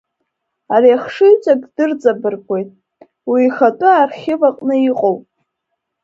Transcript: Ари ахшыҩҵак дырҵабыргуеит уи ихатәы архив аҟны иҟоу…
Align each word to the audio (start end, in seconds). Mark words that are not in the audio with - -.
Ари 0.73 0.89
ахшыҩҵак 0.97 1.61
дырҵабыргуеит 1.75 2.69
уи 3.29 3.41
ихатәы 3.47 3.89
архив 4.01 4.39
аҟны 4.49 4.75
иҟоу… 4.89 5.17